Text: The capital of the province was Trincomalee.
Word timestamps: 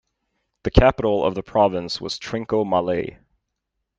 The 0.63 0.71
capital 0.71 1.23
of 1.23 1.35
the 1.35 1.43
province 1.43 2.01
was 2.01 2.17
Trincomalee. 2.17 3.19